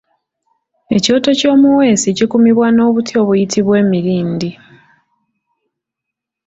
[0.95, 4.49] Ekyoto ky’omuweesi kikumibwa n’obuti obuyitibwa Emirindi.